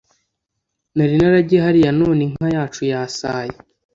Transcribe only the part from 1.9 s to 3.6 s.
none, inka yacu yasaye.